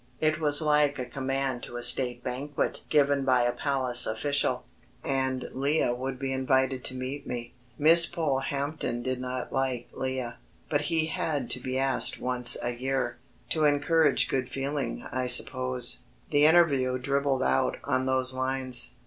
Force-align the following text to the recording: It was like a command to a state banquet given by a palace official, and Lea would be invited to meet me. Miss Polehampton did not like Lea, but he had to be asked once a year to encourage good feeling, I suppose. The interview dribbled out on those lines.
It 0.19 0.39
was 0.39 0.63
like 0.63 0.97
a 0.97 1.05
command 1.05 1.61
to 1.61 1.77
a 1.77 1.83
state 1.83 2.23
banquet 2.23 2.81
given 2.89 3.23
by 3.23 3.43
a 3.43 3.51
palace 3.51 4.07
official, 4.07 4.63
and 5.03 5.43
Lea 5.53 5.91
would 5.93 6.17
be 6.17 6.33
invited 6.33 6.83
to 6.85 6.95
meet 6.95 7.27
me. 7.27 7.53
Miss 7.77 8.07
Polehampton 8.07 9.03
did 9.03 9.21
not 9.21 9.53
like 9.53 9.89
Lea, 9.93 10.31
but 10.71 10.81
he 10.81 11.05
had 11.05 11.51
to 11.51 11.59
be 11.59 11.77
asked 11.77 12.19
once 12.19 12.57
a 12.63 12.71
year 12.73 13.19
to 13.51 13.65
encourage 13.65 14.27
good 14.27 14.49
feeling, 14.49 15.05
I 15.11 15.27
suppose. 15.27 15.99
The 16.31 16.47
interview 16.47 16.97
dribbled 16.97 17.43
out 17.43 17.77
on 17.83 18.07
those 18.07 18.33
lines. 18.33 18.95